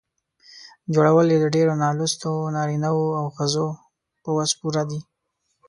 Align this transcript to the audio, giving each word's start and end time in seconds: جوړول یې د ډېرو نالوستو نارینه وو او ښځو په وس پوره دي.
جوړول 0.93 1.27
یې 1.33 1.37
د 1.41 1.45
ډېرو 1.55 1.73
نالوستو 1.83 2.31
نارینه 2.55 2.89
وو 2.95 3.07
او 3.19 3.25
ښځو 3.37 3.67
په 4.23 4.29
وس 4.37 4.51
پوره 4.59 4.83
دي. 4.89 4.99